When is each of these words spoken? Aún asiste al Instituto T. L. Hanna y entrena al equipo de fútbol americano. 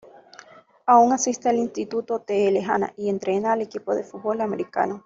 Aún 0.87 1.13
asiste 1.13 1.47
al 1.49 1.57
Instituto 1.57 2.21
T. 2.21 2.47
L. 2.47 2.59
Hanna 2.65 2.91
y 2.97 3.07
entrena 3.07 3.51
al 3.53 3.61
equipo 3.61 3.93
de 3.93 4.03
fútbol 4.03 4.41
americano. 4.41 4.99